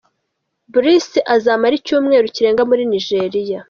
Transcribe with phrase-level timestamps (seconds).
[0.73, 3.59] Bruce azamara icyumweru kirenga muri Nigeria.